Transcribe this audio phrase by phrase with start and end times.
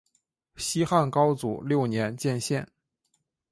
[0.55, 2.67] 西汉高祖六年建县。